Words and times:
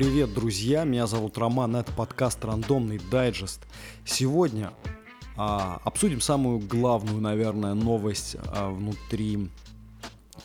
привет, 0.00 0.32
друзья! 0.32 0.84
Меня 0.84 1.06
зовут 1.06 1.36
Роман, 1.36 1.76
это 1.76 1.92
подкаст 1.92 2.42
«Рандомный 2.42 2.98
дайджест». 3.10 3.60
Сегодня 4.06 4.72
а, 5.36 5.78
обсудим 5.84 6.22
самую 6.22 6.58
главную, 6.58 7.20
наверное, 7.20 7.74
новость 7.74 8.34
а, 8.46 8.70
внутри 8.70 9.50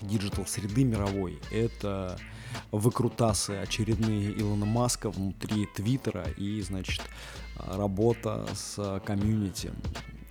диджитал-среды 0.02 0.84
мировой. 0.84 1.40
Это 1.54 2.20
выкрутасы 2.74 3.52
очередные 3.52 4.38
Илона 4.38 4.66
Маска 4.66 5.10
внутри 5.10 5.68
Твиттера 5.74 6.26
и, 6.36 6.60
значит, 6.60 7.04
работа 7.56 8.46
с 8.54 9.02
комьюнити. 9.06 9.72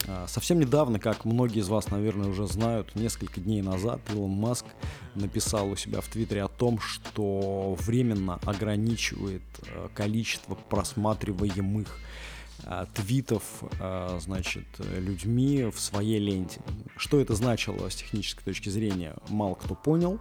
А, 0.07 0.27
совсем 0.29 0.61
недавно, 0.61 0.99
как 0.99 1.25
многие 1.25 1.61
из 1.61 1.69
вас, 1.69 1.91
наверное, 1.91 2.29
уже 2.29 2.47
знают, 2.47 2.95
несколько 2.95 3.41
дней 3.41 3.63
назад 3.63 4.01
Илон 4.13 4.31
Маск 4.31 4.67
написал 5.15 5.71
у 5.71 5.77
себя 5.77 6.01
в 6.01 6.09
Твиттере 6.09 6.43
о 6.43 6.49
том, 6.49 6.79
что 6.79 7.77
временно 7.81 8.39
ограничивает 8.45 9.43
а, 9.69 9.89
количество 9.95 10.55
просматриваемых 10.55 11.99
а, 12.65 12.87
твитов, 12.95 13.43
значит, 14.21 14.65
людьми 14.79 15.65
в 15.65 15.81
своей 15.81 16.19
ленте. 16.19 16.61
Что 16.97 17.21
это 17.21 17.35
значило 17.35 17.89
с 17.89 17.95
технической 17.95 18.45
точки 18.45 18.69
зрения, 18.69 19.15
мало 19.29 19.55
кто 19.55 19.75
понял, 19.75 20.19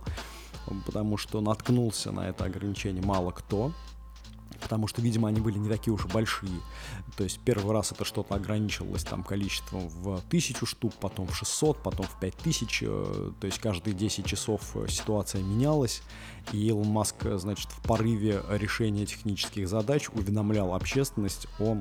потому 0.86 1.18
что 1.18 1.42
наткнулся 1.42 2.12
на 2.12 2.30
это 2.30 2.46
ограничение 2.46 3.04
мало 3.04 3.32
кто 3.32 3.74
потому 4.74 4.88
что, 4.88 5.04
видимо, 5.04 5.28
они 5.28 5.40
были 5.40 5.60
не 5.60 5.70
такие 5.70 5.94
уж 5.94 6.08
большие. 6.08 6.60
То 7.16 7.24
есть 7.24 7.40
первый 7.46 7.74
раз 7.74 7.92
это 7.92 8.06
что-то 8.06 8.34
ограничивалось 8.34 9.04
там 9.04 9.24
количеством 9.24 9.88
в 9.88 10.20
тысячу 10.32 10.66
штук, 10.66 10.94
потом 11.00 11.28
в 11.28 11.36
600, 11.36 11.84
потом 11.84 12.08
в 12.08 12.20
5000, 12.20 12.80
э, 12.82 13.32
то 13.40 13.46
есть 13.46 13.60
каждые 13.60 13.94
10 13.94 14.26
часов 14.26 14.76
э, 14.76 14.88
ситуация 14.90 15.44
менялась, 15.44 16.02
и 16.52 16.58
Илон 16.58 16.88
Маск, 16.88 17.24
э, 17.24 17.38
значит, 17.38 17.68
в 17.68 17.88
порыве 17.88 18.42
решения 18.50 19.06
технических 19.06 19.70
задач 19.70 20.10
уведомлял 20.10 20.74
общественность 20.74 21.46
о 21.60 21.78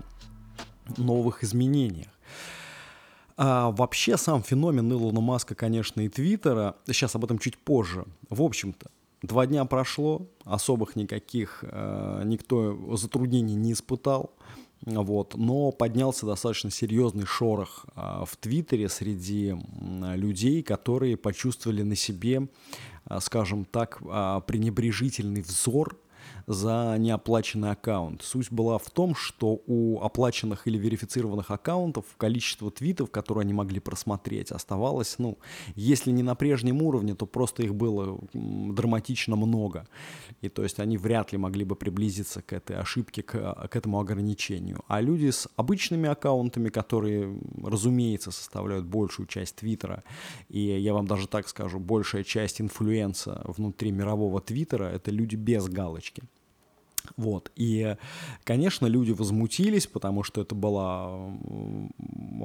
новых 0.99 1.45
изменениях. 1.45 2.11
А 3.39 3.71
вообще 3.71 4.19
сам 4.19 4.43
феномен 4.43 4.93
Илона 4.93 5.23
Маска, 5.23 5.55
конечно, 5.55 6.03
и 6.03 6.11
Твиттера, 6.11 6.77
сейчас 6.85 7.15
об 7.15 7.25
этом 7.25 7.39
чуть 7.39 7.57
позже, 7.57 8.05
в 8.29 8.43
общем-то, 8.43 8.91
Два 9.23 9.47
дня 9.47 9.65
прошло, 9.65 10.27
особых 10.45 10.97
никаких 10.97 11.63
э, 11.63 12.23
никто 12.25 12.97
затруднений 12.97 13.55
не 13.55 13.73
испытал. 13.73 14.33
Вот, 14.85 15.37
но 15.37 15.71
поднялся 15.71 16.27
достаточно 16.27 16.69
серьезный 16.71 17.25
шорох 17.25 17.87
э, 17.95 18.25
в 18.27 18.37
Твиттере 18.37 18.89
среди 18.89 19.55
людей, 20.17 20.65
которые 20.65 21.17
почувствовали 21.17 21.83
на 21.83 21.95
себе, 21.95 22.49
э, 23.09 23.19
скажем 23.21 23.65
так, 23.65 24.03
э, 24.03 24.41
пренебрежительный 24.45 25.43
взор 25.43 25.97
за 26.47 26.97
неоплаченный 26.99 27.71
аккаунт. 27.71 28.23
Суть 28.23 28.51
была 28.51 28.79
в 28.79 28.91
том, 28.91 29.15
что 29.15 29.61
у 29.67 30.01
оплаченных 30.01 30.67
или 30.67 30.79
верифицированных 30.79 31.51
аккаунтов 31.51 32.05
количество 32.17 32.71
твитов, 32.71 33.11
которые 33.11 33.43
они 33.43 33.53
могли 33.53 33.81
просмотреть, 33.81 34.53
оставалось, 34.53 35.17
ну, 35.19 35.39
если 35.75 36.11
не 36.11 36.23
на 36.23 36.35
прежнем 36.35 36.83
уровне, 36.83 37.15
то 37.15 37.27
просто 37.27 37.63
их 37.63 37.75
было 37.75 38.19
драматично 38.33 39.37
много. 39.37 39.87
И 40.41 40.49
то 40.49 40.63
есть 40.63 40.81
они 40.81 40.97
вряд 40.97 41.33
ли 41.33 41.39
могли 41.39 41.65
бы 41.65 41.77
приблизиться 41.77 42.43
к 42.43 42.53
этой 42.53 42.77
ошибке, 42.77 43.23
к, 43.23 43.69
к 43.69 43.77
этому 43.77 44.01
ограничению. 44.01 44.83
А 44.89 45.01
люди 45.01 45.31
с 45.31 45.49
обычными 45.57 46.09
аккаунтами, 46.09 46.69
которые, 46.69 47.39
разумеется, 47.63 48.31
составляют 48.31 48.87
большую 48.87 49.27
часть 49.27 49.57
твиттера, 49.57 50.05
и 50.49 50.61
я 50.61 50.93
вам 50.95 51.07
даже 51.07 51.29
так 51.29 51.49
скажу, 51.49 51.79
большая 51.79 52.25
часть 52.25 52.61
инфлюенса 52.61 53.43
внутри 53.45 53.93
мирового 53.93 54.41
твиттера, 54.41 54.85
это 54.85 55.11
люди 55.11 55.37
без 55.37 55.69
галочки. 55.69 56.23
Вот. 57.17 57.51
И, 57.57 57.97
конечно, 58.45 58.87
люди 58.87 59.13
возмутились, 59.13 59.87
потому 59.87 60.23
что 60.23 60.41
это 60.41 60.55
была 60.55 61.11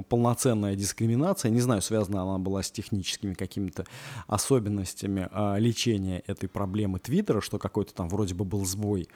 полноценная 0.09 0.75
дискриминация. 0.75 1.51
Не 1.51 1.61
знаю, 1.61 1.81
связана 1.81 2.23
она 2.23 2.38
была 2.38 2.63
с 2.63 2.72
техническими 2.72 3.33
какими-то 3.33 3.85
особенностями 4.28 5.28
а, 5.31 5.57
лечения 5.57 6.23
этой 6.28 6.50
проблемы 6.50 7.00
Твиттера, 7.00 7.41
что 7.41 7.59
какой-то 7.59 7.94
там 7.94 8.09
вроде 8.09 8.33
бы 8.33 8.45
был 8.45 8.66
сбой. 8.66 9.07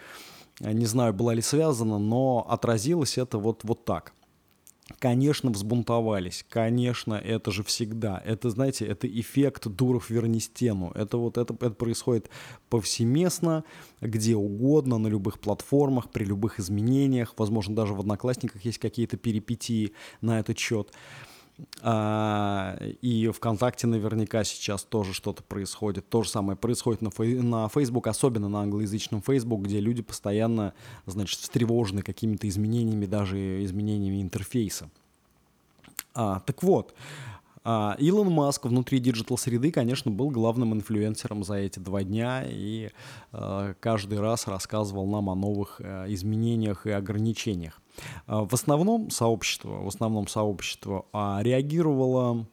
Не 0.59 0.85
знаю, 0.85 1.13
была 1.13 1.33
ли 1.33 1.41
связана, 1.41 1.97
но 1.97 2.45
отразилось 2.47 3.17
это 3.17 3.37
вот, 3.37 3.63
вот 3.63 3.85
так– 3.85 4.13
Конечно, 4.99 5.51
взбунтовались, 5.51 6.45
конечно, 6.49 7.13
это 7.13 7.51
же 7.51 7.63
всегда. 7.63 8.21
Это, 8.25 8.49
знаете, 8.49 8.85
это 8.85 9.07
эффект 9.07 9.67
Дуров 9.67 10.09
верни 10.09 10.39
стену. 10.39 10.91
Это 10.95 11.17
вот 11.17 11.37
это, 11.37 11.53
это 11.53 11.71
происходит 11.71 12.29
повсеместно, 12.69 13.63
где 14.01 14.35
угодно, 14.35 14.97
на 14.97 15.07
любых 15.07 15.39
платформах, 15.39 16.09
при 16.09 16.23
любых 16.23 16.59
изменениях. 16.59 17.33
Возможно, 17.37 17.75
даже 17.75 17.93
в 17.93 17.99
Одноклассниках 17.99 18.63
есть 18.65 18.79
какие-то 18.79 19.17
перипетии 19.17 19.93
на 20.21 20.39
этот 20.39 20.57
счет. 20.57 20.91
А, 21.81 22.77
и 23.01 23.29
ВКонтакте 23.29 23.87
наверняка 23.87 24.43
сейчас 24.43 24.83
тоже 24.83 25.13
что-то 25.13 25.43
происходит. 25.43 26.07
То 26.09 26.23
же 26.23 26.29
самое 26.29 26.57
происходит 26.57 27.01
на, 27.01 27.09
фей- 27.09 27.41
на 27.41 27.67
Facebook, 27.69 28.07
особенно 28.07 28.49
на 28.49 28.61
англоязычном 28.61 29.21
Facebook, 29.21 29.61
где 29.61 29.79
люди 29.79 30.01
постоянно, 30.01 30.73
значит, 31.05 31.39
встревожены 31.39 32.01
какими-то 32.01 32.47
изменениями, 32.47 33.05
даже 33.05 33.63
изменениями 33.63 34.21
интерфейса. 34.21 34.89
А, 36.13 36.41
так 36.41 36.61
вот, 36.63 36.93
а, 37.63 37.95
Илон 37.99 38.31
Маск 38.31 38.65
внутри 38.65 38.99
диджитал-среды, 38.99 39.71
конечно, 39.71 40.09
был 40.09 40.29
главным 40.29 40.73
инфлюенсером 40.73 41.43
за 41.43 41.55
эти 41.55 41.79
два 41.79 42.03
дня 42.03 42.43
и 42.47 42.89
а, 43.31 43.73
каждый 43.79 44.19
раз 44.19 44.47
рассказывал 44.47 45.05
нам 45.07 45.29
о 45.29 45.35
новых 45.35 45.79
а, 45.83 46.05
изменениях 46.07 46.87
и 46.87 46.91
ограничениях. 46.91 47.81
А, 48.25 48.45
в 48.45 48.53
основном 48.53 49.09
сообщество, 49.09 49.69
в 49.69 49.87
основном 49.87 50.27
сообщество 50.27 51.05
реагировало 51.41 52.47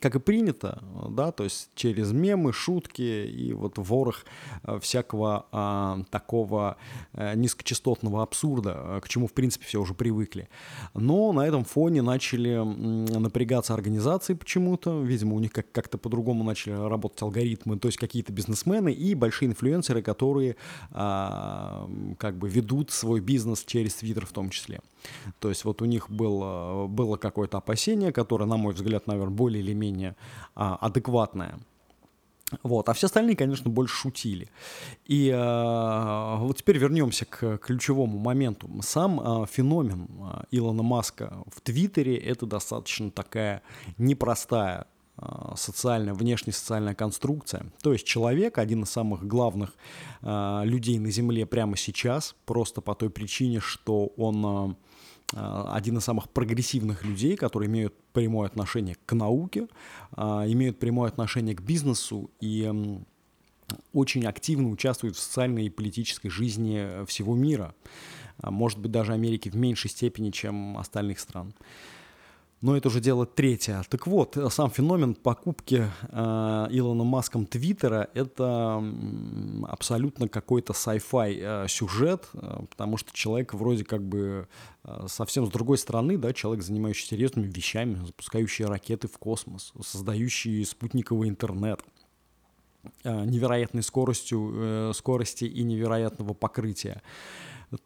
как 0.00 0.16
и 0.16 0.18
принято, 0.18 0.82
да, 1.10 1.30
то 1.32 1.44
есть 1.44 1.70
через 1.74 2.12
мемы, 2.12 2.52
шутки 2.52 3.02
и 3.02 3.52
вот 3.52 3.78
ворох 3.78 4.24
э, 4.64 4.78
всякого 4.80 5.46
а, 5.52 6.02
такого 6.10 6.76
а, 7.12 7.34
низкочастотного 7.34 8.22
абсурда, 8.22 8.76
э, 8.76 9.00
к 9.02 9.08
чему, 9.08 9.28
в 9.28 9.32
принципе, 9.32 9.66
все 9.66 9.80
уже 9.80 9.94
привыкли. 9.94 10.48
Но 10.94 11.32
на 11.32 11.46
этом 11.46 11.64
фоне 11.64 12.02
начали 12.02 12.56
напрягаться 13.18 13.74
организации 13.74 14.34
почему-то, 14.34 15.00
видимо, 15.02 15.36
у 15.36 15.38
них 15.40 15.52
как- 15.52 15.70
как-то 15.72 15.98
по-другому 15.98 16.42
начали 16.42 16.72
работать 16.72 17.22
алгоритмы, 17.22 17.78
то 17.78 17.88
есть 17.88 17.98
какие-то 17.98 18.32
бизнесмены 18.32 18.92
и 18.92 19.14
большие 19.14 19.48
инфлюенсеры, 19.48 20.02
которые 20.02 20.56
а, 20.90 21.88
как 22.18 22.38
бы 22.38 22.48
ведут 22.48 22.90
свой 22.90 23.20
бизнес 23.20 23.64
через 23.64 23.94
Твиттер 23.94 24.26
в 24.26 24.32
том 24.32 24.50
числе. 24.50 24.80
То 25.38 25.48
есть 25.48 25.64
вот 25.64 25.82
у 25.82 25.84
них 25.84 26.10
было, 26.10 26.86
было 26.86 27.16
какое-то 27.16 27.58
опасение, 27.58 28.12
которое, 28.12 28.46
на 28.46 28.56
мой 28.56 28.74
взгляд, 28.74 29.06
наверное, 29.06 29.34
более 29.34 29.62
или 29.62 29.72
менее 29.72 30.16
а, 30.54 30.76
адекватное. 30.76 31.58
Вот, 32.62 32.88
а 32.88 32.92
все 32.94 33.06
остальные, 33.06 33.36
конечно, 33.36 33.70
больше 33.70 33.94
шутили. 33.94 34.48
И 35.06 35.28
э, 35.28 36.36
вот 36.38 36.56
теперь 36.56 36.78
вернемся 36.78 37.24
к 37.24 37.58
ключевому 37.58 38.18
моменту. 38.18 38.68
Сам 38.82 39.20
э, 39.20 39.46
феномен 39.46 40.08
э, 40.08 40.42
Илона 40.50 40.82
Маска 40.82 41.44
в 41.46 41.60
Твиттере 41.60 42.16
это 42.16 42.46
достаточно 42.46 43.10
такая 43.10 43.62
непростая 43.98 44.86
социальная, 45.56 46.14
внешне 46.14 46.52
социальная 46.52 46.94
конструкция. 46.94 47.66
То 47.82 47.92
есть 47.92 48.06
человек, 48.06 48.58
один 48.58 48.84
из 48.84 48.90
самых 48.90 49.26
главных 49.26 49.74
э, 50.22 50.62
людей 50.64 50.98
на 50.98 51.10
Земле 51.10 51.46
прямо 51.46 51.76
сейчас, 51.76 52.34
просто 52.46 52.80
по 52.80 52.94
той 52.94 53.10
причине, 53.10 53.60
что 53.60 54.06
он 54.16 54.76
э, 55.34 55.64
один 55.68 55.98
из 55.98 56.04
самых 56.04 56.30
прогрессивных 56.30 57.04
людей, 57.04 57.36
которые 57.36 57.68
имеют 57.68 57.94
прямое 58.12 58.46
отношение 58.46 58.96
к 59.04 59.12
науке, 59.12 59.68
э, 60.16 60.22
имеют 60.22 60.78
прямое 60.78 61.08
отношение 61.08 61.54
к 61.54 61.60
бизнесу 61.60 62.30
и 62.40 62.72
очень 63.92 64.24
активно 64.24 64.68
участвуют 64.68 65.16
в 65.16 65.20
социальной 65.20 65.66
и 65.66 65.70
политической 65.70 66.28
жизни 66.28 67.04
всего 67.06 67.36
мира. 67.36 67.74
Может 68.42 68.78
быть, 68.78 68.90
даже 68.90 69.12
Америки 69.12 69.48
в 69.48 69.54
меньшей 69.54 69.90
степени, 69.90 70.30
чем 70.30 70.78
остальных 70.78 71.20
стран. 71.20 71.54
Но 72.60 72.76
это 72.76 72.88
уже 72.88 73.00
дело 73.00 73.24
третье. 73.24 73.82
Так 73.88 74.06
вот, 74.06 74.36
сам 74.50 74.70
феномен 74.70 75.14
покупки 75.14 75.86
э, 76.08 76.66
Илоном 76.70 77.06
Маском 77.06 77.46
Твиттера— 77.46 78.10
это 78.14 78.84
абсолютно 79.66 80.28
какой-то 80.28 80.74
sci-fi 80.74 81.38
э, 81.40 81.68
сюжет, 81.68 82.28
э, 82.34 82.60
потому 82.68 82.98
что 82.98 83.14
человек 83.14 83.54
вроде 83.54 83.84
как 83.84 84.02
бы 84.02 84.46
э, 84.84 85.06
совсем 85.08 85.46
с 85.46 85.50
другой 85.50 85.78
стороны, 85.78 86.18
да, 86.18 86.34
человек, 86.34 86.62
занимающийся 86.62 87.14
серьезными 87.14 87.50
вещами, 87.50 88.04
запускающий 88.04 88.66
ракеты 88.66 89.08
в 89.08 89.16
космос, 89.16 89.72
создающий 89.82 90.62
спутниковый 90.66 91.30
интернет 91.30 91.80
э, 93.04 93.24
невероятной 93.24 93.82
скоростью, 93.82 94.52
э, 94.54 94.92
скорости 94.94 95.46
и 95.46 95.62
невероятного 95.62 96.34
покрытия 96.34 97.00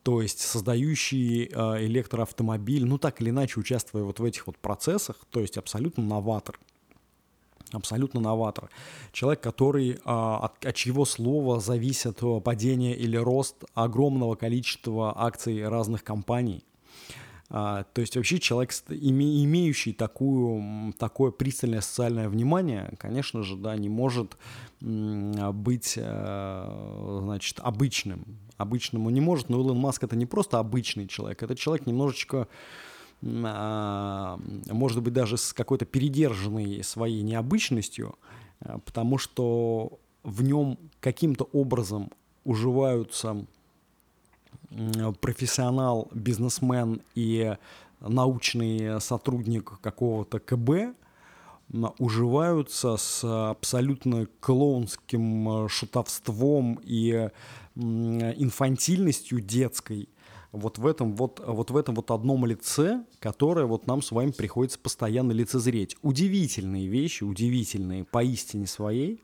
то 0.03 0.23
есть 0.23 0.41
создающий 0.41 1.45
э, 1.45 1.85
электроавтомобиль, 1.87 2.87
ну 2.87 2.99
так 2.99 3.21
или 3.21 3.31
иначе 3.31 3.61
участвуя 3.61 4.05
вот 4.05 4.19
в 4.19 4.25
этих 4.25 4.47
вот 4.47 4.57
процессах, 4.57 5.17
то 5.31 5.41
есть 5.41 5.59
абсолютно 5.59 6.03
новатор. 6.03 6.59
абсолютно 7.73 8.21
новатор. 8.21 8.71
Человек, 9.13 9.41
который, 9.43 9.99
а, 10.05 10.39
от, 10.39 10.65
от 10.65 10.75
чьего 10.75 11.05
слова 11.05 11.61
зависит 11.61 12.21
падение 12.45 12.97
или 12.97 13.17
рост 13.17 13.65
огромного 13.75 14.37
количества 14.37 15.13
акций 15.17 15.69
разных 15.69 16.05
компаний. 16.05 16.65
А, 17.51 17.85
то 17.93 18.01
есть 18.01 18.17
вообще 18.17 18.39
человек, 18.39 18.73
име, 18.89 19.45
имеющий 19.45 19.93
такую, 19.93 20.93
такое 20.99 21.31
пристальное 21.31 21.83
социальное 21.83 22.29
внимание, 22.29 22.93
конечно 22.99 23.43
же, 23.43 23.57
да, 23.57 23.77
не 23.77 23.89
может 23.89 24.37
быть, 24.81 25.95
э, 25.97 27.19
значит, 27.23 27.61
обычным. 27.61 28.25
Обычным 28.57 29.07
он 29.07 29.15
не 29.15 29.21
может, 29.21 29.49
но 29.49 29.59
Илон 29.59 29.79
Маск 29.79 30.05
это 30.05 30.17
не 30.17 30.27
просто 30.27 30.59
обычный 30.59 31.07
человек, 31.07 31.43
это 31.43 31.57
человек 31.57 31.87
немножечко 31.87 32.49
а, 33.45 34.39
может 34.71 35.03
быть, 35.03 35.15
даже 35.15 35.37
с 35.37 35.53
какой-то 35.53 35.85
передержанной 35.87 36.83
своей 36.85 37.23
необычностью, 37.23 38.17
а, 38.61 38.79
потому 38.79 39.19
что 39.19 39.99
в 40.23 40.43
нем 40.43 40.79
каким-то 41.01 41.45
образом 41.53 42.11
уживаются 42.45 43.47
профессионал, 45.21 46.09
бизнесмен 46.13 47.01
и 47.15 47.57
научный 48.01 49.01
сотрудник 49.01 49.79
какого-то 49.81 50.41
КБ, 50.41 50.97
уживаются 51.99 52.97
с 52.97 53.25
абсолютно 53.25 54.27
клоунским 54.41 55.69
шутовством 55.69 56.81
и 56.83 57.31
инфантильностью 57.75 59.41
детской 59.41 60.09
вот 60.55 60.79
в 60.79 60.87
этом 60.87 61.17
вот, 61.17 61.43
вот 61.45 61.71
в 61.73 61.77
этом 61.77 61.97
вот 61.97 62.13
одном 62.13 62.47
лице, 62.47 63.05
которое 63.19 63.67
вот 63.67 63.89
нам 63.89 64.03
с 64.03 64.13
вами 64.13 64.31
приходится 64.31 64.79
постоянно 64.79 65.33
лицезреть. 65.33 65.97
Удивительные 66.01 66.87
вещи, 66.87 67.25
удивительные 67.25 68.05
поистине 68.05 68.69
своей, 68.69 69.21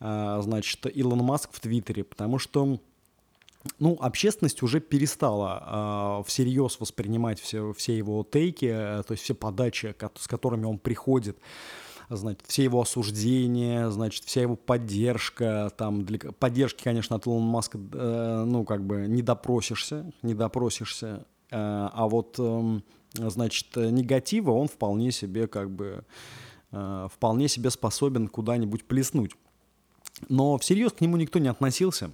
а, 0.00 0.40
значит, 0.40 0.86
Илон 0.86 1.18
Маск 1.18 1.50
в 1.52 1.60
Твиттере, 1.60 2.04
потому 2.04 2.38
что 2.38 2.80
ну, 3.78 3.96
общественность 4.00 4.62
уже 4.62 4.80
перестала 4.80 6.20
э, 6.20 6.28
всерьез 6.28 6.78
воспринимать 6.80 7.40
все, 7.40 7.72
все 7.72 7.96
его 7.96 8.24
тейки, 8.24 8.66
э, 8.66 9.02
то 9.02 9.12
есть 9.12 9.24
все 9.24 9.34
подачи, 9.34 9.94
с 10.16 10.28
которыми 10.28 10.64
он 10.64 10.78
приходит 10.78 11.38
значит, 12.08 12.42
все 12.46 12.64
его 12.64 12.80
осуждения, 12.80 13.90
значит, 13.90 14.24
вся 14.24 14.42
его 14.42 14.56
поддержка, 14.56 15.72
там, 15.76 16.04
для 16.04 16.18
поддержки, 16.18 16.82
конечно, 16.82 17.16
от 17.16 17.26
Илона 17.26 17.46
Маска, 17.46 17.78
э, 17.78 18.44
ну, 18.46 18.64
как 18.64 18.84
бы 18.84 19.06
не 19.08 19.22
допросишься, 19.22 20.10
не 20.22 20.34
допросишься, 20.34 21.26
э, 21.50 21.56
а 21.56 22.06
вот, 22.08 22.36
э, 22.38 22.80
значит, 23.14 23.76
негатива 23.76 24.52
он 24.52 24.68
вполне 24.68 25.10
себе, 25.10 25.46
как 25.46 25.70
бы, 25.70 26.04
э, 26.72 27.08
вполне 27.12 27.48
себе 27.48 27.70
способен 27.70 28.28
куда-нибудь 28.28 28.84
плеснуть. 28.84 29.32
Но 30.28 30.58
всерьез 30.58 30.92
к 30.92 31.00
нему 31.00 31.16
никто 31.16 31.38
не 31.38 31.48
относился 31.48 32.10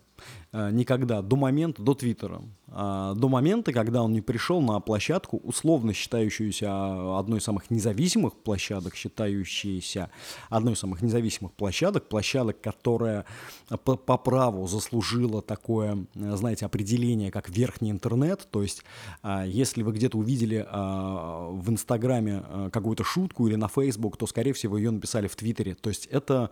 э, 0.53 0.71
никогда, 0.71 1.23
до 1.23 1.37
момента, 1.37 1.83
до 1.83 1.95
Твиттера. 1.95 2.43
А, 2.75 3.15
до 3.15 3.29
момента, 3.29 3.73
когда 3.73 4.03
он 4.03 4.13
не 4.13 4.21
пришел 4.21 4.63
на 4.63 4.81
площадку, 4.81 5.39
условно 5.45 5.93
считающуюся 5.93 6.69
а, 6.71 7.19
одной 7.19 7.39
из 7.39 7.45
самых 7.45 7.71
независимых 7.71 8.35
площадок, 8.35 8.95
считающейся 8.95 10.11
одной 10.49 10.75
из 10.75 10.79
самых 10.79 11.03
независимых 11.03 11.53
площадок, 11.53 12.09
площадок, 12.09 12.61
которая 12.61 13.27
по, 13.85 13.97
по 13.97 14.17
праву 14.17 14.67
заслужила 14.67 15.43
такое, 15.43 16.07
знаете, 16.15 16.65
определение, 16.65 17.31
как 17.31 17.51
верхний 17.51 17.91
интернет. 17.91 18.49
То 18.51 18.63
есть, 18.63 18.83
а, 19.23 19.45
если 19.45 19.83
вы 19.83 19.93
где-то 19.93 20.17
увидели 20.17 20.67
в 20.73 21.71
Инстаграме 21.71 22.43
какую-то 22.73 23.05
шутку 23.05 23.49
или 23.49 23.57
на 23.57 23.69
Фейсбук, 23.69 24.17
то, 24.17 24.27
скорее 24.27 24.53
всего, 24.53 24.77
ее 24.79 24.91
написали 24.91 25.27
в 25.29 25.37
Твиттере. 25.37 25.75
То 25.75 25.91
есть, 25.91 26.07
это 26.07 26.51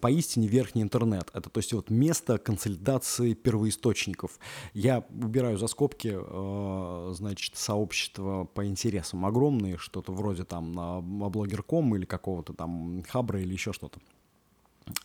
поистине 0.00 0.46
верхний 0.46 0.82
интернет. 0.82 1.30
Это, 1.32 1.48
то 1.48 1.58
есть, 1.58 1.72
вот 1.72 1.90
место 1.90 2.38
консолидации 2.38 3.34
первоисточников. 3.34 4.38
Я 4.74 5.04
убираю 5.38 5.56
за 5.56 5.68
скобки, 5.68 6.16
э, 6.18 7.12
значит, 7.14 7.56
сообщества 7.56 8.44
по 8.44 8.66
интересам 8.66 9.24
огромные, 9.24 9.78
что-то 9.78 10.12
вроде 10.12 10.44
там 10.44 11.00
блогерком 11.30 11.94
или 11.94 12.04
какого-то 12.04 12.52
там 12.52 13.04
хабра 13.08 13.40
или 13.40 13.52
еще 13.52 13.72
что-то. 13.72 14.00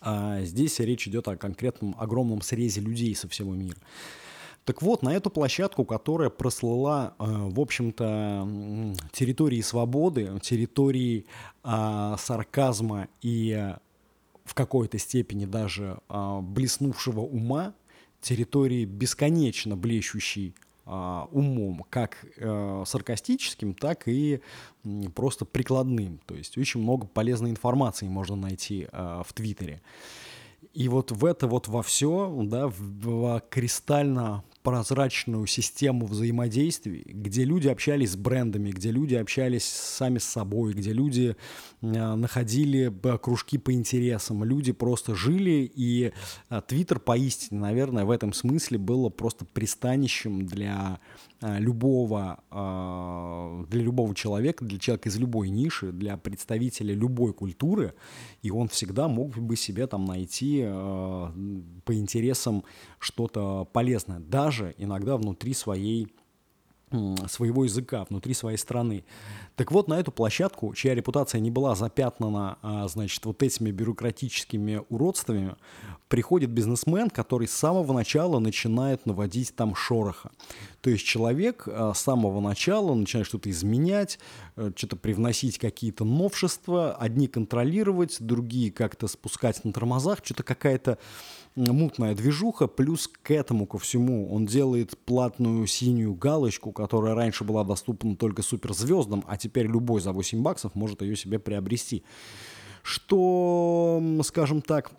А 0.00 0.40
здесь 0.42 0.80
речь 0.80 1.06
идет 1.06 1.28
о 1.28 1.36
конкретном 1.36 1.94
огромном 1.98 2.42
срезе 2.42 2.80
людей 2.80 3.14
со 3.14 3.28
всего 3.28 3.54
мира. 3.54 3.78
Так 4.64 4.82
вот, 4.82 5.02
на 5.02 5.14
эту 5.14 5.30
площадку, 5.30 5.84
которая 5.84 6.30
прослыла, 6.30 7.14
э, 7.18 7.24
в 7.26 7.60
общем-то, 7.60 8.48
территории 9.12 9.60
свободы, 9.60 10.40
территории 10.42 11.26
э, 11.62 12.14
сарказма 12.18 13.08
и 13.20 13.72
в 14.44 14.54
какой-то 14.54 14.98
степени 14.98 15.44
даже 15.44 15.98
э, 16.08 16.40
блеснувшего 16.40 17.20
ума, 17.20 17.74
территории 18.24 18.84
бесконечно 18.84 19.76
блещущей 19.76 20.54
а, 20.86 21.28
умом, 21.30 21.84
как 21.88 22.26
э, 22.36 22.82
саркастическим, 22.86 23.74
так 23.74 24.06
и 24.06 24.40
просто 25.14 25.44
прикладным. 25.44 26.20
То 26.26 26.34
есть 26.34 26.58
очень 26.58 26.80
много 26.80 27.06
полезной 27.06 27.50
информации 27.50 28.08
можно 28.08 28.36
найти 28.36 28.88
э, 28.90 29.22
в 29.24 29.32
Твиттере. 29.32 29.80
И 30.72 30.88
вот 30.88 31.12
в 31.12 31.24
это 31.24 31.46
вот 31.46 31.68
во 31.68 31.82
все, 31.82 32.34
да, 32.44 32.68
в, 32.68 32.74
в 32.78 33.42
кристально 33.48 34.42
прозрачную 34.64 35.46
систему 35.46 36.06
взаимодействий, 36.06 37.04
где 37.06 37.44
люди 37.44 37.68
общались 37.68 38.12
с 38.12 38.16
брендами, 38.16 38.70
где 38.70 38.90
люди 38.90 39.14
общались 39.14 39.64
сами 39.64 40.16
с 40.16 40.24
собой, 40.24 40.72
где 40.72 40.94
люди 40.94 41.36
э, 41.82 42.14
находили 42.14 42.90
кружки 43.18 43.58
по 43.58 43.74
интересам, 43.74 44.42
люди 44.42 44.72
просто 44.72 45.14
жили, 45.14 45.70
и 45.74 46.12
э, 46.48 46.62
Твиттер 46.66 46.98
поистине, 46.98 47.60
наверное, 47.60 48.06
в 48.06 48.10
этом 48.10 48.32
смысле 48.32 48.78
было 48.78 49.10
просто 49.10 49.44
пристанищем 49.44 50.46
для 50.46 50.98
э, 51.42 51.58
любого, 51.58 52.40
для 53.68 53.82
любого 53.82 54.14
человека, 54.14 54.64
для 54.64 54.78
человека 54.78 55.10
из 55.10 55.18
любой 55.18 55.50
ниши, 55.50 55.92
для 55.92 56.16
представителя 56.16 56.94
любой 56.94 57.34
культуры, 57.34 57.92
и 58.40 58.50
он 58.50 58.68
всегда 58.68 59.08
мог 59.08 59.36
бы 59.36 59.56
себе 59.56 59.86
там 59.86 60.06
найти 60.06 60.62
по 60.62 61.92
интересам 61.94 62.64
что-то 62.98 63.68
полезное, 63.70 64.20
даже 64.20 64.53
иногда 64.78 65.16
внутри 65.16 65.54
своей 65.54 66.12
своего 67.28 67.64
языка, 67.64 68.06
внутри 68.08 68.34
своей 68.34 68.56
страны. 68.56 69.04
Так 69.56 69.70
вот, 69.70 69.88
на 69.88 69.94
эту 69.94 70.10
площадку, 70.10 70.74
чья 70.74 70.94
репутация 70.94 71.40
не 71.40 71.50
была 71.50 71.74
запятнана, 71.74 72.58
а, 72.62 72.88
значит, 72.88 73.24
вот 73.24 73.42
этими 73.42 73.70
бюрократическими 73.70 74.82
уродствами, 74.88 75.56
приходит 76.08 76.50
бизнесмен, 76.50 77.10
который 77.10 77.48
с 77.48 77.52
самого 77.52 77.92
начала 77.92 78.38
начинает 78.38 79.06
наводить 79.06 79.54
там 79.54 79.74
шороха. 79.74 80.30
То 80.80 80.90
есть 80.90 81.04
человек 81.04 81.66
а, 81.66 81.94
с 81.94 82.00
самого 82.00 82.40
начала 82.40 82.94
начинает 82.94 83.26
что-то 83.26 83.50
изменять, 83.50 84.18
э, 84.56 84.72
что-то 84.76 84.96
привносить 84.96 85.58
какие-то 85.58 86.04
новшества, 86.04 86.94
одни 86.94 87.28
контролировать, 87.28 88.16
другие 88.20 88.70
как-то 88.70 89.06
спускать 89.08 89.64
на 89.64 89.72
тормозах, 89.72 90.18
что-то 90.22 90.42
какая-то 90.42 90.98
мутная 91.56 92.14
движуха, 92.14 92.66
плюс 92.66 93.08
к 93.08 93.30
этому, 93.30 93.66
ко 93.66 93.78
всему, 93.78 94.32
он 94.32 94.46
делает 94.46 94.98
платную 94.98 95.66
синюю 95.66 96.14
галочку, 96.14 96.72
которая 96.72 97.14
раньше 97.14 97.44
была 97.44 97.64
доступна 97.64 98.16
только 98.16 98.42
суперзвездам, 98.42 99.24
а 99.26 99.36
теперь 99.36 99.66
любой 99.66 100.00
за 100.00 100.12
8 100.12 100.42
баксов 100.42 100.74
может 100.74 101.02
ее 101.02 101.16
себе 101.16 101.38
приобрести. 101.38 102.02
Что, 102.82 104.02
скажем 104.24 104.62
так, 104.62 104.92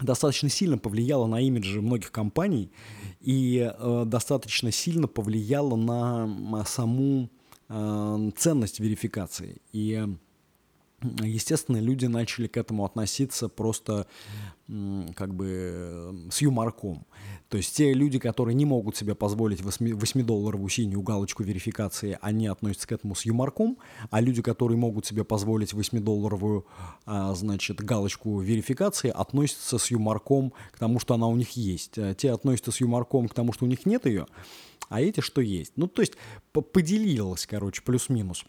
достаточно 0.00 0.48
сильно 0.48 0.76
повлияло 0.76 1.26
на 1.26 1.40
имиджи 1.40 1.80
многих 1.80 2.10
компаний 2.10 2.70
и 3.20 3.72
э, 3.72 4.02
достаточно 4.06 4.70
сильно 4.70 5.06
повлияло 5.06 5.76
на 5.76 6.64
саму 6.66 7.30
э, 7.68 8.30
ценность 8.36 8.80
верификации. 8.80 9.62
И 9.72 10.06
естественно, 11.22 11.78
люди 11.78 12.06
начали 12.06 12.46
к 12.46 12.56
этому 12.56 12.84
относиться 12.84 13.48
просто 13.48 14.06
как 15.14 15.34
бы 15.34 16.28
с 16.30 16.40
юморком. 16.40 17.06
То 17.48 17.58
есть 17.58 17.76
те 17.76 17.92
люди, 17.92 18.18
которые 18.18 18.54
не 18.54 18.64
могут 18.64 18.96
себе 18.96 19.14
позволить 19.14 19.60
8-долларовую 19.60 20.68
синюю 20.70 21.02
галочку 21.02 21.42
верификации, 21.42 22.18
они 22.22 22.46
относятся 22.46 22.88
к 22.88 22.92
этому 22.92 23.14
с 23.14 23.26
юморком, 23.26 23.78
а 24.10 24.20
люди, 24.20 24.42
которые 24.42 24.78
могут 24.78 25.04
себе 25.06 25.22
позволить 25.24 25.72
8-долларовую, 25.74 26.64
а, 27.04 27.34
значит, 27.34 27.80
галочку 27.80 28.40
верификации, 28.40 29.10
относятся 29.10 29.78
с 29.78 29.90
юморком 29.90 30.52
к 30.72 30.78
тому, 30.78 30.98
что 30.98 31.14
она 31.14 31.28
у 31.28 31.36
них 31.36 31.50
есть. 31.50 31.98
А 31.98 32.14
те 32.14 32.32
относятся 32.32 32.72
с 32.72 32.80
юморком 32.80 33.28
к 33.28 33.34
тому, 33.34 33.52
что 33.52 33.66
у 33.66 33.68
них 33.68 33.84
нет 33.84 34.06
ее, 34.06 34.26
а 34.88 35.00
эти, 35.00 35.20
что 35.20 35.40
есть. 35.40 35.72
Ну, 35.76 35.86
то 35.86 36.00
есть 36.00 36.14
поделилось, 36.52 37.46
короче, 37.46 37.82
плюс-минус. 37.82 38.44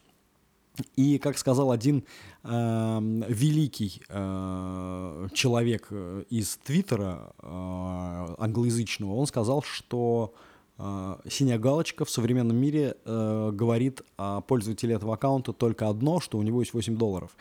И, 0.96 1.18
как 1.20 1.38
сказал 1.38 1.72
один 1.72 2.04
э, 2.44 3.00
великий 3.30 4.02
э, 4.10 5.28
человек 5.34 5.92
из 6.30 6.58
Твиттера 6.58 7.34
э, 7.42 8.36
англоязычного, 8.40 9.14
он 9.14 9.28
сказал, 9.28 9.62
что 9.62 10.34
э, 10.78 11.18
синяя 11.30 11.60
галочка 11.60 12.06
в 12.06 12.10
современном 12.10 12.58
мире 12.58 12.96
э, 13.06 13.52
говорит 13.54 14.02
о 14.18 14.42
пользователе 14.42 14.96
этого 14.96 15.14
аккаунта 15.14 15.54
только 15.54 15.88
одно, 15.88 16.20
что 16.20 16.38
у 16.38 16.42
него 16.42 16.62
есть 16.62 16.74
8 16.74 16.98
долларов. 16.98 17.36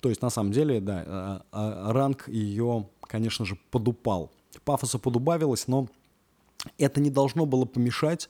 То 0.00 0.08
есть, 0.08 0.22
на 0.22 0.30
самом 0.30 0.52
деле, 0.52 0.80
да, 0.80 1.04
а, 1.06 1.42
а, 1.52 1.92
ранг 1.92 2.28
ее, 2.28 2.88
конечно 3.00 3.44
же, 3.44 3.58
подупал. 3.70 4.30
Пафоса 4.64 4.98
подубавилось, 4.98 5.68
но 5.68 5.88
это 6.78 7.00
не 7.00 7.10
должно 7.10 7.46
было 7.46 7.64
помешать 7.64 8.28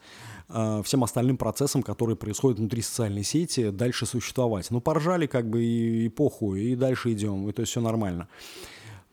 э, 0.49 0.83
всем 0.85 1.05
остальным 1.05 1.37
процессам, 1.37 1.83
которые 1.83 2.17
происходят 2.17 2.59
внутри 2.59 2.83
социальной 2.83 3.25
сети, 3.25 3.71
дальше 3.71 4.07
существовать. 4.07 4.71
Ну, 4.71 4.81
поржали 4.81 5.27
как 5.27 5.49
бы 5.49 5.65
и, 5.65 6.07
и 6.07 6.09
похуй, 6.09 6.63
и 6.63 6.77
дальше 6.77 7.13
идем, 7.13 7.49
и 7.49 7.53
то 7.53 7.61
есть 7.61 7.71
все 7.71 7.81
нормально. 7.81 8.29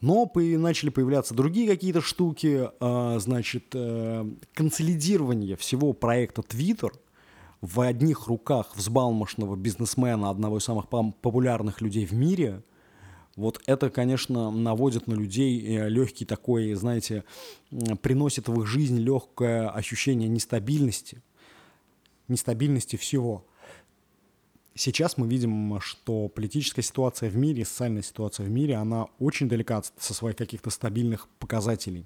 Но 0.01 0.25
по 0.25 0.41
начали 0.41 0.89
появляться 0.89 1.33
другие 1.33 1.67
какие-то 1.67 2.01
штуки, 2.01 2.69
э, 2.79 3.19
значит, 3.19 3.65
э, 3.73 4.29
консолидирование 4.53 5.55
всего 5.55 5.93
проекта 5.93 6.41
Twitter 6.41 6.91
в 7.61 7.79
одних 7.79 8.27
руках 8.27 8.75
взбалмошного 8.75 9.55
бизнесмена, 9.55 10.29
одного 10.29 10.57
из 10.57 10.63
самых 10.63 10.87
популярных 10.89 11.81
людей 11.81 12.05
в 12.05 12.13
мире– 12.13 12.63
вот 13.35 13.61
это, 13.65 13.89
конечно, 13.89 14.51
наводит 14.51 15.07
на 15.07 15.13
людей 15.13 15.59
э, 15.65 15.89
легкий 15.89 16.25
такой, 16.25 16.73
знаете, 16.75 17.23
приносит 18.01 18.47
в 18.47 18.61
их 18.61 18.67
жизнь 18.67 18.97
легкое 18.97 19.69
ощущение 19.69 20.29
нестабильности, 20.29 21.21
нестабильности 22.27 22.95
всего. 22.95 23.43
Сейчас 24.75 25.17
мы 25.17 25.27
видим, 25.27 25.79
что 25.81 26.27
политическая 26.29 26.81
ситуация 26.81 27.29
в 27.29 27.35
мире, 27.35 27.65
социальная 27.65 28.01
ситуация 28.01 28.45
в 28.45 28.49
мире, 28.49 28.75
она 28.75 29.07
очень 29.19 29.47
далека 29.47 29.81
со 29.97 30.13
своих 30.13 30.35
каких-то 30.35 30.69
стабильных 30.69 31.27
показателей. 31.39 32.05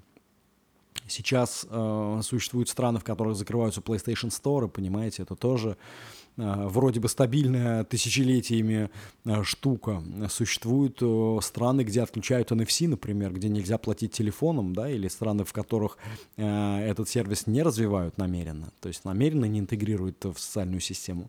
Сейчас 1.06 1.66
э, 1.68 2.20
существуют 2.22 2.68
страны, 2.68 2.98
в 2.98 3.04
которых 3.04 3.36
закрываются 3.36 3.80
PlayStation 3.80 4.30
Store, 4.30 4.68
понимаете, 4.68 5.22
это 5.22 5.36
тоже 5.36 5.70
э, 5.70 6.17
вроде 6.38 7.00
бы 7.00 7.08
стабильная 7.08 7.84
тысячелетиями 7.84 8.90
э, 9.24 9.42
штука. 9.42 10.02
Существуют 10.28 10.98
э, 11.00 11.38
страны, 11.42 11.82
где 11.82 12.02
отключают 12.02 12.52
NFC, 12.52 12.86
например, 12.86 13.32
где 13.32 13.48
нельзя 13.48 13.76
платить 13.76 14.12
телефоном, 14.12 14.72
да, 14.72 14.88
или 14.88 15.08
страны, 15.08 15.44
в 15.44 15.52
которых 15.52 15.98
э, 16.36 16.78
этот 16.88 17.08
сервис 17.08 17.48
не 17.48 17.62
развивают 17.62 18.18
намеренно, 18.18 18.72
то 18.80 18.88
есть 18.88 19.04
намеренно 19.04 19.46
не 19.46 19.58
интегрируют 19.58 20.24
в 20.24 20.38
социальную 20.38 20.80
систему, 20.80 21.28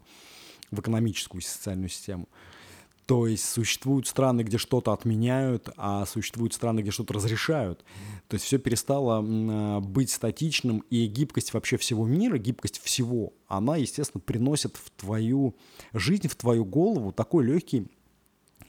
в 0.69 0.79
экономическую 0.79 1.41
социальную 1.41 1.89
систему. 1.89 2.27
То 3.09 3.25
есть 3.25 3.43
существуют 3.43 4.05
страны, 4.05 4.41
где 4.41 4.59
что-то 4.59 4.93
отменяют, 4.93 5.69
а 5.77 6.05
существуют 6.05 6.53
страны, 6.53 6.81
где 6.81 6.91
что-то 6.91 7.15
разрешают. 7.15 7.83
То 8.27 8.35
есть 8.35 8.45
все 8.45 8.59
перестало 8.59 9.25
а, 9.25 9.79
быть 9.79 10.11
статичным, 10.11 10.83
и 10.91 11.07
гибкость 11.07 11.55
вообще 11.55 11.77
всего 11.77 12.05
мира, 12.05 12.37
гибкость 12.37 12.79
всего, 12.79 13.33
она, 13.47 13.77
естественно, 13.77 14.21
приносит 14.21 14.77
в 14.77 14.91
твою 14.91 15.55
жизнь, 15.91 16.27
в 16.27 16.35
твою 16.35 16.65
голову 16.65 17.11
такой 17.11 17.45
легкий, 17.45 17.87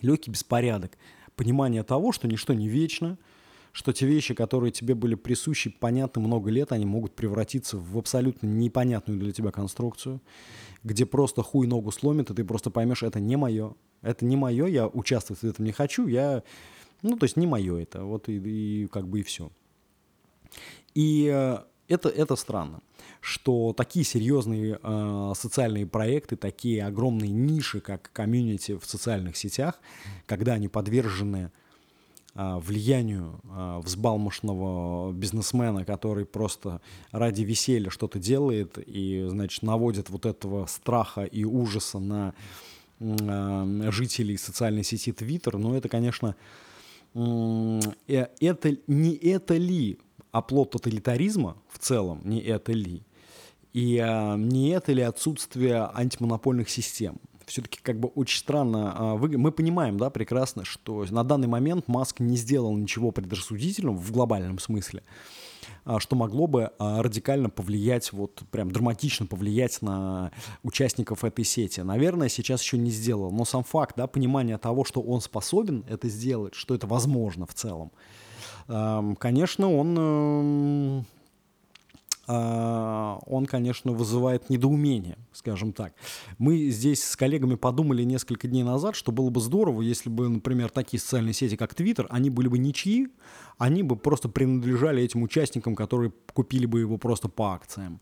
легкий 0.00 0.30
беспорядок. 0.30 0.96
Понимание 1.36 1.82
того, 1.82 2.10
что 2.10 2.26
ничто 2.26 2.54
не 2.54 2.66
вечно, 2.66 3.18
что 3.72 3.92
те 3.92 4.06
вещи, 4.06 4.32
которые 4.32 4.72
тебе 4.72 4.94
были 4.94 5.16
присущи, 5.16 5.68
понятны 5.68 6.22
много 6.22 6.48
лет, 6.48 6.72
они 6.72 6.86
могут 6.86 7.14
превратиться 7.14 7.76
в 7.76 7.98
абсолютно 7.98 8.46
непонятную 8.46 9.20
для 9.20 9.32
тебя 9.32 9.50
конструкцию, 9.50 10.22
где 10.82 11.04
просто 11.04 11.42
хуй 11.42 11.66
ногу 11.66 11.92
сломит, 11.92 12.30
и 12.30 12.34
ты 12.34 12.42
просто 12.42 12.70
поймешь, 12.70 13.02
это 13.02 13.20
не 13.20 13.36
мое, 13.36 13.74
это 14.02 14.24
не 14.24 14.36
мое, 14.36 14.66
я 14.66 14.86
участвовать 14.86 15.42
в 15.42 15.46
этом 15.46 15.64
не 15.64 15.72
хочу, 15.72 16.06
я, 16.06 16.42
ну, 17.02 17.16
то 17.16 17.24
есть 17.24 17.36
не 17.36 17.46
мое 17.46 17.82
это, 17.82 18.04
вот 18.04 18.28
и, 18.28 18.36
и 18.36 18.86
как 18.86 19.08
бы 19.08 19.20
и 19.20 19.22
все. 19.22 19.50
И 20.94 21.30
э, 21.32 21.58
это, 21.88 22.08
это 22.08 22.36
странно, 22.36 22.80
что 23.20 23.74
такие 23.76 24.04
серьезные 24.04 24.78
э, 24.82 25.32
социальные 25.36 25.86
проекты, 25.86 26.36
такие 26.36 26.84
огромные 26.84 27.30
ниши, 27.30 27.80
как 27.80 28.10
комьюнити 28.12 28.78
в 28.78 28.86
социальных 28.86 29.36
сетях, 29.36 29.80
когда 30.26 30.54
они 30.54 30.68
подвержены 30.68 31.50
э, 32.34 32.56
влиянию 32.58 33.40
э, 33.44 33.80
взбалмошного 33.84 35.12
бизнесмена, 35.12 35.84
который 35.84 36.26
просто 36.26 36.80
ради 37.10 37.42
веселья 37.42 37.90
что-то 37.90 38.18
делает 38.18 38.78
и, 38.78 39.26
значит, 39.28 39.62
наводит 39.62 40.10
вот 40.10 40.26
этого 40.26 40.66
страха 40.66 41.24
и 41.24 41.44
ужаса 41.44 41.98
на 41.98 42.34
жителей 43.00 44.36
социальной 44.36 44.84
сети 44.84 45.10
Twitter, 45.10 45.56
но 45.56 45.76
это, 45.76 45.88
конечно, 45.88 46.36
э, 47.14 47.80
это 48.06 48.76
не 48.86 49.14
это 49.14 49.56
ли 49.56 49.98
оплот 50.32 50.72
тоталитаризма 50.72 51.56
в 51.68 51.78
целом, 51.78 52.20
не 52.24 52.40
это 52.40 52.72
ли, 52.72 53.02
и 53.72 53.96
э, 53.96 54.36
не 54.36 54.68
это 54.70 54.92
ли 54.92 55.02
отсутствие 55.02 55.90
антимонопольных 55.94 56.68
систем. 56.68 57.18
Все-таки 57.46 57.80
как 57.82 57.98
бы 57.98 58.08
очень 58.08 58.38
странно. 58.38 59.16
Мы 59.16 59.50
понимаем, 59.50 59.98
да, 59.98 60.08
прекрасно, 60.10 60.64
что 60.64 61.04
на 61.10 61.24
данный 61.24 61.48
момент 61.48 61.88
Маск 61.88 62.20
не 62.20 62.36
сделал 62.36 62.76
ничего 62.76 63.10
предрассудительного 63.10 63.96
в 63.96 64.12
глобальном 64.12 64.60
смысле. 64.60 65.02
А, 65.84 66.00
что 66.00 66.16
могло 66.16 66.46
бы 66.46 66.70
а, 66.78 67.02
радикально 67.02 67.50
повлиять, 67.50 68.12
вот 68.12 68.42
прям 68.50 68.70
драматично 68.70 69.26
повлиять 69.26 69.82
на 69.82 70.30
участников 70.62 71.24
этой 71.24 71.44
сети. 71.44 71.80
Наверное, 71.80 72.28
сейчас 72.28 72.62
еще 72.62 72.78
не 72.78 72.90
сделал, 72.90 73.30
но 73.30 73.44
сам 73.44 73.64
факт, 73.64 73.96
да, 73.96 74.06
понимание 74.06 74.58
того, 74.58 74.84
что 74.84 75.00
он 75.00 75.20
способен 75.20 75.84
это 75.88 76.08
сделать, 76.08 76.54
что 76.54 76.74
это 76.74 76.86
возможно 76.86 77.46
в 77.46 77.54
целом, 77.54 77.92
конечно, 78.66 79.72
он 79.72 79.98
эм, 79.98 81.06
он, 82.30 83.46
конечно, 83.46 83.92
вызывает 83.92 84.50
недоумение, 84.50 85.18
скажем 85.32 85.72
так. 85.72 85.94
Мы 86.38 86.68
здесь 86.68 87.04
с 87.04 87.16
коллегами 87.16 87.56
подумали 87.56 88.04
несколько 88.04 88.46
дней 88.46 88.62
назад, 88.62 88.94
что 88.94 89.12
было 89.12 89.30
бы 89.30 89.40
здорово, 89.40 89.82
если 89.82 90.10
бы, 90.10 90.28
например, 90.28 90.70
такие 90.70 91.00
социальные 91.00 91.34
сети, 91.34 91.56
как 91.56 91.74
Twitter, 91.74 92.06
они 92.08 92.30
были 92.30 92.48
бы 92.48 92.58
ничьи, 92.58 93.08
они 93.58 93.82
бы 93.82 93.96
просто 93.96 94.28
принадлежали 94.28 95.02
этим 95.02 95.22
участникам, 95.22 95.74
которые 95.74 96.12
купили 96.32 96.66
бы 96.66 96.80
его 96.80 96.98
просто 96.98 97.28
по 97.28 97.52
акциям. 97.54 98.00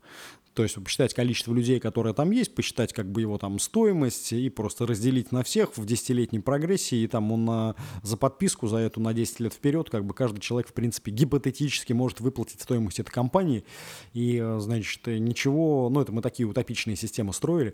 То 0.53 0.63
есть 0.63 0.75
посчитать 0.75 1.13
количество 1.13 1.53
людей, 1.53 1.79
которые 1.79 2.13
там 2.13 2.31
есть, 2.31 2.53
посчитать 2.55 2.91
как 2.91 3.09
бы 3.11 3.21
его 3.21 3.37
там 3.37 3.59
стоимость 3.59 4.33
и 4.33 4.49
просто 4.49 4.85
разделить 4.85 5.31
на 5.31 5.43
всех 5.43 5.77
в 5.77 5.85
десятилетней 5.85 6.41
прогрессии, 6.41 6.99
и 6.99 7.07
там 7.07 7.31
он 7.31 7.45
на, 7.45 7.75
за 8.03 8.17
подписку 8.17 8.67
за 8.67 8.77
эту 8.77 8.99
на 8.99 9.13
10 9.13 9.39
лет 9.41 9.53
вперед, 9.53 9.89
как 9.89 10.05
бы 10.05 10.13
каждый 10.13 10.39
человек, 10.39 10.69
в 10.69 10.73
принципе, 10.73 11.11
гипотетически 11.11 11.93
может 11.93 12.19
выплатить 12.19 12.61
стоимость 12.61 12.99
этой 12.99 13.11
компании, 13.11 13.63
и, 14.13 14.43
значит, 14.57 15.05
ничего, 15.07 15.89
ну 15.89 16.01
это 16.01 16.11
мы 16.11 16.21
такие 16.21 16.47
утопичные 16.47 16.95
системы 16.95 17.33
строили, 17.33 17.73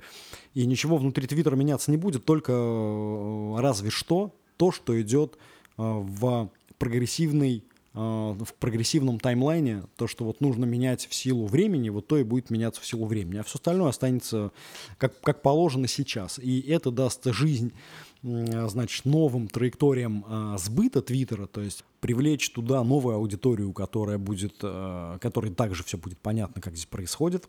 и 0.54 0.66
ничего 0.66 0.98
внутри 0.98 1.28
Твиттера 1.28 1.56
меняться 1.56 1.92
не 1.92 1.98
будет, 1.98 2.26
только 2.26 2.52
э, 2.52 3.56
разве 3.60 3.90
что 3.90 4.36
то, 4.58 4.72
что 4.72 5.00
идет 5.02 5.38
э, 5.78 5.82
в 5.82 6.52
прогрессивный 6.78 7.64
в 7.96 8.54
прогрессивном 8.60 9.20
таймлайне 9.20 9.84
то, 9.96 10.08
что 10.08 10.26
вот 10.26 10.42
нужно 10.42 10.66
менять 10.66 11.08
в 11.08 11.16
силу 11.16 11.48
времени, 11.48 11.90
вот 11.90 12.08
то 12.08 12.18
и 12.18 12.24
будет 12.24 12.50
меняться 12.50 12.82
в 12.82 12.86
силу 12.86 13.06
времени, 13.06 13.38
а 13.38 13.44
все 13.44 13.56
остальное 13.56 13.90
останется 13.90 14.52
как, 14.98 15.20
как 15.22 15.42
положено 15.42 15.88
сейчас. 15.88 16.38
И 16.38 16.60
это 16.60 16.92
даст 16.92 17.26
жизнь 17.26 17.72
значит, 18.22 19.06
новым 19.06 19.48
траекториям 19.48 20.26
а, 20.28 20.58
сбыта 20.58 21.02
Твиттера, 21.02 21.46
то 21.46 21.62
есть 21.62 21.84
привлечь 22.02 22.50
туда 22.50 22.84
новую 22.84 23.16
аудиторию, 23.16 23.72
которая 23.72 24.18
будет, 24.18 24.56
а, 24.64 25.20
которой 25.20 25.54
также 25.54 25.84
все 25.84 25.98
будет 25.98 26.18
понятно, 26.18 26.62
как 26.62 26.74
здесь 26.74 26.88
происходит. 26.88 27.48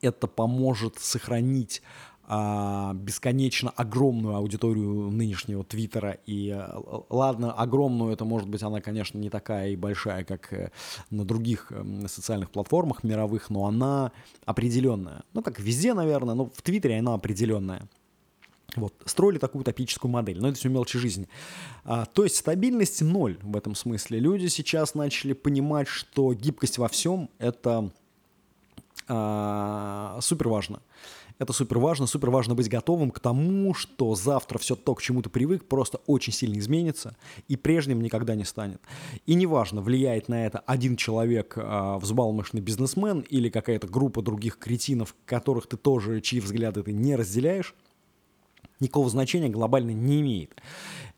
Это 0.00 0.26
поможет 0.26 0.98
сохранить 0.98 1.82
бесконечно 2.28 3.70
огромную 3.70 4.36
аудиторию 4.36 5.10
нынешнего 5.10 5.64
Твиттера. 5.64 6.18
И 6.26 6.50
э, 6.50 6.80
ладно, 7.08 7.52
огромную, 7.52 8.12
это 8.12 8.26
может 8.26 8.48
быть 8.48 8.62
она, 8.62 8.82
конечно, 8.82 9.16
не 9.16 9.30
такая 9.30 9.70
и 9.70 9.76
большая, 9.76 10.24
как 10.24 10.52
э, 10.52 10.70
на 11.10 11.24
других 11.24 11.72
эм, 11.72 12.06
социальных 12.06 12.50
платформах 12.50 13.02
мировых, 13.02 13.48
но 13.48 13.66
она 13.66 14.12
определенная. 14.44 15.22
Ну, 15.32 15.42
как 15.42 15.58
везде, 15.58 15.94
наверное, 15.94 16.34
но 16.34 16.50
в 16.50 16.60
Твиттере 16.60 16.98
она 16.98 17.14
определенная. 17.14 17.88
Вот, 18.76 18.92
строили 19.06 19.38
такую 19.38 19.62
утопическую 19.62 20.12
модель, 20.12 20.38
но 20.38 20.48
это 20.48 20.58
все 20.58 20.68
мелочи 20.68 20.98
жизни. 20.98 21.28
А, 21.84 22.04
то 22.04 22.24
есть 22.24 22.36
стабильность 22.36 23.00
ноль 23.00 23.38
в 23.40 23.56
этом 23.56 23.74
смысле. 23.74 24.20
Люди 24.20 24.48
сейчас 24.48 24.94
начали 24.94 25.32
понимать, 25.32 25.88
что 25.88 26.34
гибкость 26.34 26.76
во 26.76 26.88
всем— 26.88 27.30
это 27.38 27.90
а, 29.08 30.18
супер 30.20 30.48
важно. 30.48 30.82
Это 31.38 31.52
супер 31.52 31.78
важно. 31.78 32.06
Супер 32.06 32.30
важно 32.30 32.54
быть 32.54 32.68
готовым 32.68 33.10
к 33.10 33.20
тому, 33.20 33.72
что 33.72 34.14
завтра 34.14 34.58
все 34.58 34.74
то, 34.74 34.94
к 34.94 35.02
чему 35.02 35.22
ты 35.22 35.30
привык, 35.30 35.64
просто 35.64 35.98
очень 36.06 36.32
сильно 36.32 36.58
изменится 36.58 37.16
и 37.46 37.56
прежним 37.56 38.00
никогда 38.00 38.34
не 38.34 38.44
станет. 38.44 38.80
И 39.24 39.34
неважно, 39.34 39.80
влияет 39.80 40.28
на 40.28 40.46
это 40.46 40.58
один 40.60 40.96
человек, 40.96 41.54
э, 41.56 41.98
взбалмошный 42.00 42.60
бизнесмен 42.60 43.20
или 43.20 43.50
какая-то 43.50 43.86
группа 43.86 44.20
других 44.20 44.58
кретинов, 44.58 45.14
которых 45.26 45.68
ты 45.68 45.76
тоже, 45.76 46.20
чьи 46.20 46.40
взгляды 46.40 46.82
ты 46.82 46.92
не 46.92 47.14
разделяешь, 47.14 47.74
никакого 48.80 49.08
значения 49.08 49.48
глобально 49.48 49.90
не 49.90 50.20
имеет. 50.20 50.60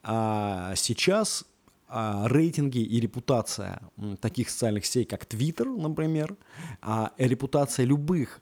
А 0.02 0.74
сейчас 0.76 1.44
а, 1.88 2.28
рейтинги 2.28 2.78
и 2.78 3.00
репутация 3.00 3.80
таких 4.20 4.50
социальных 4.50 4.86
сетей, 4.86 5.04
как 5.04 5.24
Twitter, 5.24 5.64
например, 5.64 6.36
а 6.82 7.12
репутация 7.18 7.84
любых 7.84 8.40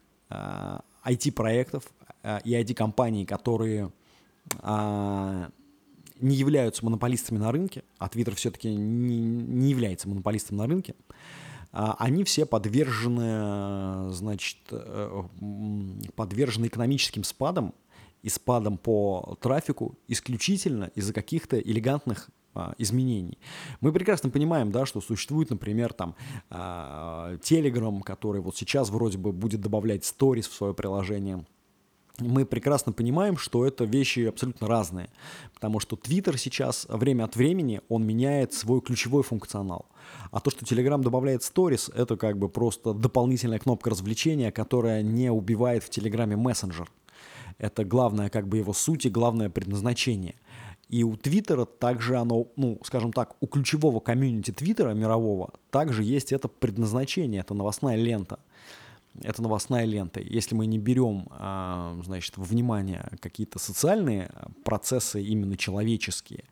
IT-проектов 1.05 1.83
э, 2.23 2.39
и 2.43 2.53
IT-компаний, 2.53 3.25
которые 3.25 3.91
а, 4.57 5.49
не 6.19 6.35
являются 6.35 6.83
монополистами 6.83 7.37
на 7.37 7.51
рынке, 7.51 7.83
а 7.97 8.07
Twitter 8.07 8.35
все-таки 8.35 8.73
не, 8.73 9.17
не 9.17 9.69
является 9.69 10.07
монополистом 10.09 10.57
на 10.57 10.67
рынке, 10.67 10.95
а, 11.71 11.95
они 11.99 12.23
все 12.23 12.45
подвержены, 12.45 14.11
значит, 14.11 14.57
э, 14.71 15.23
подвержены 16.15 16.67
экономическим 16.67 17.23
спадам 17.23 17.73
и 18.21 18.29
спадом 18.29 18.77
по 18.77 19.37
трафику 19.41 19.97
исключительно 20.07 20.91
из-за 20.95 21.13
каких-то 21.13 21.59
элегантных 21.59 22.29
изменений. 22.77 23.37
Мы 23.81 23.91
прекрасно 23.91 24.29
понимаем, 24.29 24.71
да, 24.71 24.85
что 24.85 25.01
существует, 25.01 25.49
например, 25.49 25.93
там 25.93 26.15
а, 26.49 27.35
Telegram, 27.37 28.01
который 28.01 28.41
вот 28.41 28.57
сейчас 28.57 28.89
вроде 28.89 29.17
бы 29.17 29.31
будет 29.31 29.61
добавлять 29.61 30.05
сторис 30.05 30.47
в 30.47 30.53
свое 30.53 30.73
приложение. 30.73 31.45
Мы 32.19 32.45
прекрасно 32.45 32.91
понимаем, 32.91 33.37
что 33.37 33.65
это 33.65 33.85
вещи 33.85 34.21
абсолютно 34.21 34.67
разные, 34.67 35.09
потому 35.53 35.79
что 35.79 35.95
Twitter 35.95 36.37
сейчас 36.37 36.85
время 36.89 37.23
от 37.23 37.35
времени 37.37 37.81
он 37.87 38.05
меняет 38.05 38.53
свой 38.53 38.81
ключевой 38.81 39.23
функционал. 39.23 39.85
А 40.31 40.41
то, 40.41 40.49
что 40.49 40.65
Telegram 40.65 41.01
добавляет 41.01 41.41
Stories, 41.41 41.93
это 41.95 42.17
как 42.17 42.37
бы 42.37 42.49
просто 42.49 42.93
дополнительная 42.93 43.59
кнопка 43.59 43.89
развлечения, 43.89 44.51
которая 44.51 45.01
не 45.01 45.31
убивает 45.31 45.83
в 45.83 45.89
Телеграме 45.89 46.35
мессенджер. 46.35 46.91
Это 47.57 47.85
главное 47.85 48.29
как 48.29 48.47
бы 48.47 48.57
его 48.57 48.73
суть 48.73 49.05
и 49.05 49.09
главное 49.09 49.49
предназначение– 49.49 50.35
и 50.89 51.03
у 51.03 51.15
Твиттера 51.15 51.65
также 51.65 52.17
оно, 52.17 52.47
ну, 52.55 52.79
скажем 52.83 53.13
так, 53.13 53.35
у 53.39 53.47
ключевого 53.47 53.99
комьюнити 53.99 54.51
Твиттера 54.51 54.93
мирового 54.93 55.51
также 55.69 56.03
есть 56.03 56.31
это 56.31 56.47
предназначение, 56.47 57.41
это 57.41 57.53
новостная 57.53 57.95
лента. 57.95 58.39
Это 59.21 59.41
новостная 59.41 59.85
лента. 59.85 60.19
Если 60.19 60.55
мы 60.55 60.65
не 60.65 60.79
берем, 60.79 61.27
а, 61.31 61.99
значит, 62.03 62.37
во 62.37 62.43
внимание 62.43 63.07
какие-то 63.19 63.59
социальные 63.59 64.31
процессы, 64.63 65.21
именно 65.21 65.57
человеческие, 65.57 66.45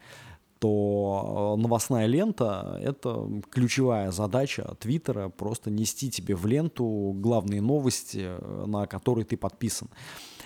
то 0.59 1.55
новостная 1.57 2.07
лента— 2.07 2.79
это 2.83 3.29
ключевая 3.49 4.11
задача 4.11 4.75
Твиттера, 4.79 5.29
просто 5.29 5.71
нести 5.71 6.11
тебе 6.11 6.35
в 6.35 6.45
ленту 6.45 7.13
главные 7.15 7.61
новости, 7.61 8.31
на 8.65 8.85
которые 8.87 9.25
ты 9.25 9.37
подписан, 9.37 9.87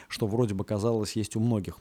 что 0.08 0.28
вроде 0.28 0.54
бы 0.54 0.64
казалось 0.64 1.16
есть 1.16 1.36
у 1.36 1.40
многих. 1.40 1.78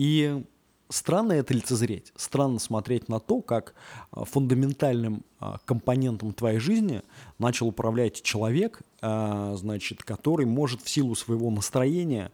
И 0.00 0.42
странно 0.88 1.34
это 1.34 1.52
лицезреть, 1.52 2.10
странно 2.16 2.58
смотреть 2.58 3.10
на 3.10 3.20
то, 3.20 3.42
как 3.42 3.74
а, 4.10 4.24
фундаментальным 4.24 5.26
а, 5.38 5.58
компонентом 5.66 6.32
твоей 6.32 6.58
жизни 6.58 7.02
начал 7.38 7.68
управлять 7.68 8.22
человек, 8.22 8.80
а, 9.02 9.54
значит, 9.56 10.02
который 10.02 10.46
может 10.46 10.80
в 10.80 10.88
силу 10.88 11.14
своего 11.14 11.50
настроения 11.50 12.32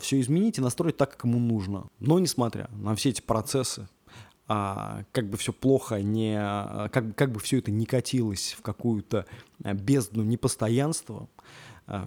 все 0.00 0.20
изменить 0.20 0.58
и 0.58 0.60
настроить 0.60 0.98
так, 0.98 1.12
как 1.12 1.24
ему 1.24 1.38
нужно. 1.38 1.86
Но 1.98 2.18
несмотря 2.18 2.68
на 2.72 2.94
все 2.94 3.08
эти 3.08 3.22
процессы, 3.22 3.88
как 4.46 5.28
бы 5.28 5.36
все 5.38 5.52
плохо 5.52 6.00
не, 6.02 6.36
как, 6.90 7.16
как 7.16 7.32
бы 7.32 7.40
все 7.40 7.58
это 7.58 7.72
не 7.72 7.84
катилось 7.86 8.54
в 8.56 8.62
какую-то 8.62 9.26
бездну 9.58 10.22
непостоянства, 10.22 11.26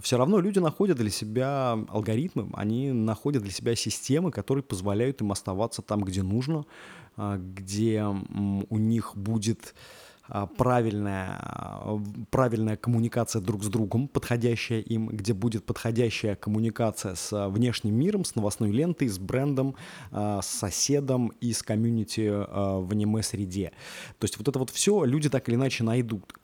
все 0.02 0.18
равно 0.18 0.40
люди 0.40 0.58
находят 0.58 0.98
для 0.98 1.10
себя 1.10 1.78
алгоритмы, 1.88 2.48
они 2.54 2.90
находят 2.90 3.42
для 3.42 3.52
себя 3.52 3.76
системы, 3.76 4.32
которые 4.32 4.64
позволяют 4.64 5.20
им 5.20 5.30
оставаться 5.30 5.80
там, 5.82 6.02
где 6.02 6.22
нужно, 6.22 6.64
а, 7.16 7.38
где 7.38 8.04
у 8.04 8.78
них 8.78 9.12
будет 9.14 9.74
а, 10.28 10.46
правильная, 10.46 11.40
правильная 12.30 12.76
коммуникация 12.76 13.40
друг 13.40 13.62
с 13.62 13.68
другом, 13.68 14.08
подходящая 14.08 14.80
им, 14.80 15.06
где 15.06 15.32
будет 15.32 15.64
подходящая 15.64 16.34
коммуникация 16.34 17.14
с 17.14 17.48
внешним 17.48 17.94
миром, 17.94 18.24
с 18.24 18.34
новостной 18.34 18.72
лентой, 18.72 19.08
с 19.08 19.20
брендом, 19.20 19.76
с 20.10 20.46
соседом 20.46 21.28
и 21.40 21.52
с 21.52 21.62
комьюнити 21.62 22.28
в 22.28 22.90
аниме-среде. 22.90 23.70
То 24.18 24.24
есть 24.24 24.36
вот 24.36 24.48
это 24.48 24.58
вот 24.58 24.70
все 24.70 25.04
люди 25.04 25.30
так 25.30 25.48
или 25.48 25.54
иначе 25.54 25.84
найдут. 25.84 26.34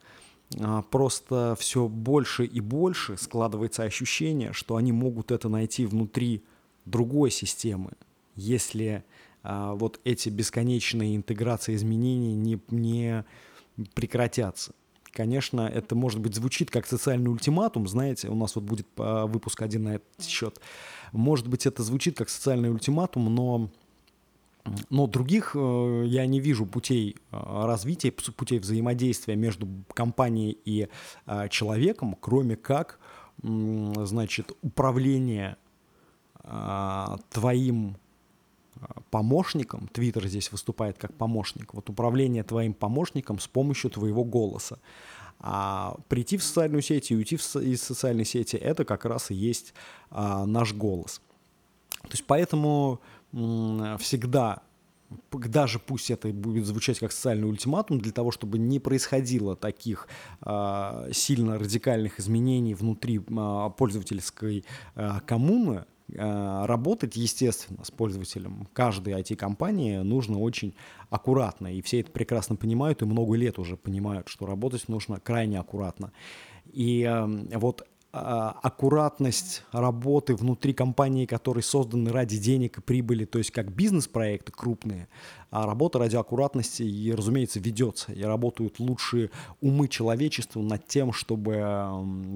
А, 0.61 0.83
просто 0.83 1.57
все 1.59 1.89
больше 1.89 2.45
и 2.45 2.61
больше 2.61 3.17
складывается 3.17 3.85
ощущение, 3.85 4.53
что 4.53 4.77
они 4.77 4.93
могут 4.93 5.31
это 5.31 5.49
найти 5.49 5.87
внутри 5.87 6.45
другой 6.85 7.31
системы, 7.31 7.93
если 8.35 9.05
а, 9.43 9.75
вот 9.75 10.01
эти 10.05 10.29
бесконечные 10.29 11.17
интеграции 11.17 11.75
изменений 11.75 12.35
не, 12.35 12.61
не 12.71 13.25
прекратятся. 13.95 14.73
Конечно, 15.13 15.63
это, 15.63 15.95
может 15.95 16.21
быть, 16.21 16.35
звучит 16.35 16.71
как 16.71 16.87
социальный 16.87 17.31
ультиматум, 17.31 17.87
знаете, 17.87 18.29
у 18.29 18.35
нас 18.35 18.55
вот 18.55 18.65
будет 18.65 18.87
а, 18.97 19.27
выпуск 19.27 19.61
один 19.63 19.85
на 19.85 19.95
этот 19.97 20.25
счет. 20.27 20.61
Может 21.13 21.49
быть, 21.49 21.67
это 21.67 21.83
звучит 21.83 22.17
как 22.17 22.31
социальный 22.31 22.71
ультиматум, 22.71 23.35
но 23.35 23.71
но 24.91 25.07
других 25.07 25.53
э, 25.55 26.05
я 26.07 26.27
не 26.27 26.41
вижу 26.41 26.67
путей 26.67 27.17
э, 27.31 27.37
развития, 27.67 28.13
путей 28.13 28.59
взаимодействия 28.59 29.35
между 29.35 29.69
компанией 29.93 30.59
и 30.65 30.89
э, 31.27 31.49
человеком, 31.49 32.17
кроме 32.21 32.57
как, 32.57 32.99
значит, 33.43 34.53
управление 34.63 35.57
твоим 37.31 37.97
помощником, 39.11 39.89
Твиттер 39.89 40.29
здесь 40.29 40.53
выступает 40.53 40.99
как 40.99 41.15
помощник, 41.15 41.75
вот 41.75 41.89
управление 41.91 42.45
твоим 42.45 42.73
помощником 42.73 43.41
с 43.41 43.49
помощью 43.49 43.91
твоего 43.91 44.23
голоса. 44.23 44.79
А 45.41 45.97
прийти 46.09 46.37
в 46.37 46.45
социальную 46.45 46.83
сеть 46.83 47.11
и 47.11 47.17
уйти 47.17 47.35
из 47.37 47.83
социальной 47.83 48.25
сети, 48.25 48.57
это 48.57 48.85
как 48.85 49.07
раз 49.07 49.31
и 49.33 49.35
есть 49.35 49.75
наш 50.11 50.73
голос. 50.73 51.21
То 52.03 52.11
есть 52.11 52.25
поэтому 52.27 53.01
всегда 53.33 54.63
даже 55.31 55.79
пусть 55.79 56.11
это 56.11 56.29
будет 56.29 56.67
звучать 56.67 56.99
как 56.99 57.13
социальный 57.13 57.49
ультиматум, 57.49 58.01
для 58.01 58.13
того, 58.13 58.31
чтобы 58.31 58.59
не 58.59 58.79
происходило 58.79 59.57
таких 59.57 60.09
э, 60.45 61.11
сильно 61.13 61.59
радикальных 61.59 62.21
изменений 62.21 62.75
внутри 62.75 63.19
э, 63.19 63.71
пользовательской 63.77 64.65
э, 64.95 65.11
коммуны, 65.27 65.85
работать, 66.15 67.17
естественно, 67.17 67.85
с 67.85 67.91
пользователем 67.91 68.69
каждой 68.75 69.15
IT-компании 69.15 69.97
нужно 69.99 70.39
очень 70.41 70.75
аккуратно. 71.09 71.75
И 71.75 71.81
все 71.81 72.01
это 72.01 72.11
прекрасно 72.11 72.55
понимают, 72.55 73.01
и 73.01 73.07
много 73.07 73.35
лет 73.35 73.59
уже 73.59 73.79
понимают, 73.79 74.29
что 74.29 74.45
работать 74.45 74.89
нужно 74.89 75.21
крайне 75.21 75.59
аккуратно. 75.59 76.13
И 76.71 77.11
вот 77.55 77.81
а, 77.81 77.92
аккуратность 78.13 79.63
работы 79.73 80.35
внутри 80.35 80.75
компании, 80.75 81.25
которые 81.25 81.63
созданы 81.63 82.13
ради 82.13 82.37
денег 82.37 82.79
и 82.79 82.81
прибыли, 82.83 83.25
то 83.25 83.39
есть 83.39 83.51
как 83.51 83.73
бизнес-проекты 83.73 84.53
крупные, 84.53 85.09
а 85.51 85.65
работа 85.65 85.99
ради 85.99 86.17
аккуратности, 86.17 86.83
и, 86.83 87.13
разумеется, 87.13 87.59
ведется. 87.59 88.13
И 88.13 88.23
работают 88.23 88.81
лучшие 88.81 89.31
умы 89.63 89.89
человечества 89.89 90.61
над 90.61 90.87
тем, 90.87 91.13
чтобы, 91.13 91.65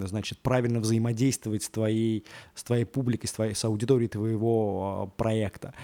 значит, 0.05 0.39
правильно 0.39 0.81
взаимодействовать 0.81 1.63
с 1.63 1.69
твоей, 1.69 2.25
с 2.55 2.63
твоей 2.63 2.87
публикой, 2.87 3.29
с, 3.29 3.33
твоей, 3.33 3.55
с 3.55 3.65
аудиторией 3.65 4.09
твоего 4.09 5.03
а, 5.03 5.07
проекта. 5.07 5.75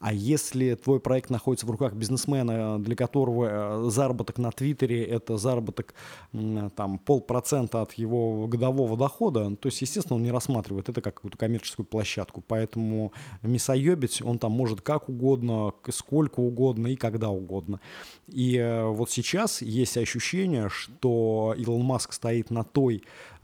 А 0.00 0.12
если 0.12 0.74
твой 0.74 1.00
проект 1.00 1.28
находится 1.30 1.66
в 1.66 1.70
руках 1.70 1.94
бизнесмена, 1.94 2.78
для 2.78 2.94
которого 2.94 3.86
э, 3.86 3.90
заработок 3.90 4.38
на 4.38 4.52
Твиттере– 4.52 5.04
это 5.04 5.36
заработок 5.38 5.94
там, 6.32 6.98
полпроцента 6.98 7.82
от 7.82 7.94
его 7.94 8.46
годового 8.46 8.96
дохода, 8.96 9.56
то 9.56 9.66
есть, 9.66 9.80
естественно, 9.80 10.16
он 10.16 10.22
не 10.22 10.30
рассматривает 10.30 10.88
это 10.88 11.00
как 11.00 11.16
какую-то 11.16 11.36
коммерческую 11.36 11.86
площадку. 11.86 12.44
Поэтому 12.46 13.12
мясоебить 13.42 14.22
он 14.22 14.38
там 14.38 14.52
может 14.52 14.82
как 14.82 15.08
угодно, 15.08 15.72
сколько 15.90 16.40
угодно 16.40 16.88
и 16.88 16.96
когда 16.96 17.30
угодно. 17.30 17.80
И 18.28 18.56
э, 18.56 18.84
вот 18.84 19.10
сейчас 19.10 19.62
есть 19.62 19.96
ощущение, 19.96 20.68
что 20.68 21.54
Илон 21.58 21.82
Маск 21.82 22.12
стоит 22.12 22.50
на 22.50 22.62
той 22.62 23.02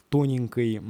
тоненькой, 0.09 0.81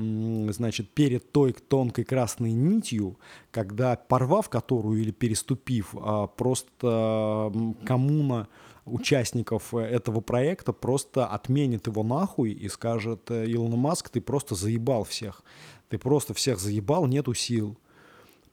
значит, 0.53 0.91
перед 0.91 1.33
той 1.33 1.53
тонкой 1.53 2.05
красной 2.05 2.53
нитью, 2.53 3.17
когда 3.51 3.97
порвав 3.97 4.49
которую 4.49 5.01
или 5.01 5.11
переступив, 5.11 5.95
а, 5.95 6.27
просто 6.27 7.53
коммуна 7.87 8.49
участников 8.87 9.75
э, 9.75 9.79
этого 9.79 10.21
проекта 10.21 10.73
просто 10.73 11.27
отменит 11.27 11.87
его 11.87 12.03
нахуй 12.03 12.53
и 12.53 12.69
скажет, 12.69 13.31
«Э, 13.31 13.47
Илон 13.47 13.79
Маск, 13.79 14.11
ты 14.11 14.21
просто 14.21 14.55
заебал 14.55 15.05
всех. 15.05 15.43
Ты 15.89 15.99
просто 15.99 16.35
всех 16.35 16.59
заебал, 16.59 17.07
нету 17.07 17.35
сил. 17.35 17.77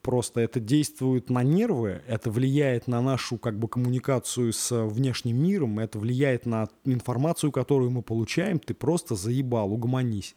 Просто 0.01 0.41
это 0.41 0.59
действует 0.59 1.29
на 1.29 1.43
нервы, 1.43 2.01
это 2.07 2.31
влияет 2.31 2.87
на 2.87 3.01
нашу 3.01 3.37
как 3.37 3.59
бы 3.59 3.67
коммуникацию 3.67 4.51
с 4.51 4.85
внешним 4.85 5.43
миром, 5.43 5.77
это 5.77 5.99
влияет 5.99 6.47
на 6.47 6.69
информацию, 6.85 7.51
которую 7.51 7.91
мы 7.91 8.01
получаем. 8.01 8.57
Ты 8.59 8.73
просто 8.73 9.15
заебал, 9.15 9.71
угомонись. 9.71 10.35